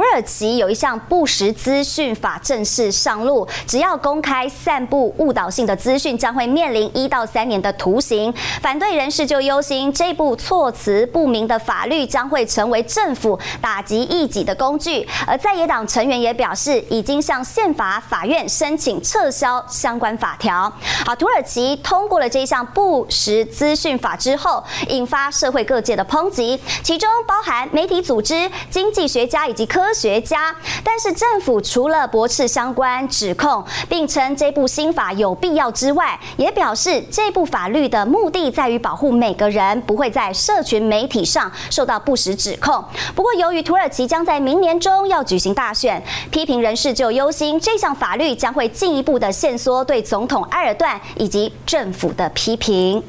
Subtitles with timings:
[0.00, 8.32] 土耳其有一项不实资讯法正式上路，只要公开散布误导性的资讯，将会面临一到三年的徒刑。
[8.62, 15.06] 反对人士就忧心，这部措辞不明的法律将会成为政府打击异己的工具。
[15.26, 20.72] 而在野党成员也表示，已经向宪法法院申请撤销相关法条。
[21.04, 29.89] 好，土耳其通过了这项不实资讯法之后，引发社会各界的抨击，其中包含媒体组织、经济学家以及科。
[29.90, 30.54] 科学家，
[30.84, 42.84] 但是政府除了驳斥相关指控，并称这部新法有必要之外，也表示这部法律的目的在于保护每个人不会在社群媒体上受到不实指控。
[43.16, 53.02] 不过，由于土耳其将在明年中要举行大选，批评人士就忧心这项法律将会进一步的限缩对总统埃尔段以及政府的批评。